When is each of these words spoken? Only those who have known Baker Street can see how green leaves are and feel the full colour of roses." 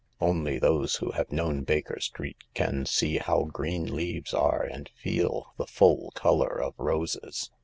Only 0.19 0.57
those 0.57 0.95
who 0.95 1.11
have 1.11 1.31
known 1.31 1.61
Baker 1.63 1.99
Street 1.99 2.43
can 2.55 2.87
see 2.87 3.19
how 3.19 3.43
green 3.43 3.95
leaves 3.95 4.33
are 4.33 4.63
and 4.63 4.89
feel 4.95 5.53
the 5.57 5.67
full 5.67 6.09
colour 6.15 6.59
of 6.59 6.73
roses." 6.79 7.51